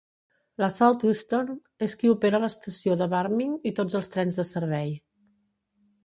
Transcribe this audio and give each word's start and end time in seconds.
La 0.61 0.67
Southeastern 0.75 1.57
és 1.87 1.93
qui 1.99 2.09
opera 2.13 2.39
l'estació 2.43 2.95
de 3.01 3.07
Barming 3.11 3.51
i 3.71 3.73
tots 3.81 3.99
els 3.99 4.09
trens 4.15 4.39
de 4.41 4.47
servei. 4.53 4.89